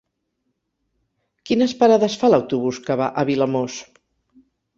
Quines 1.49 1.75
parades 1.81 2.15
fa 2.23 2.33
l'autobús 2.33 2.81
que 2.89 2.99
va 3.03 3.11
a 3.23 3.27
Vilamòs? 3.31 3.79